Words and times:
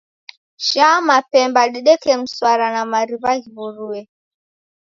Shaa 0.67 1.01
mapemba 1.07 1.61
dideke 1.73 2.11
mswara 2.21 2.67
na 2.75 2.81
mariw'a 2.91 3.31
ghiw'urue. 3.43 4.01